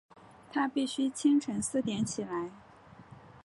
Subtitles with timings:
[0.51, 2.49] 她必须清晨四点起来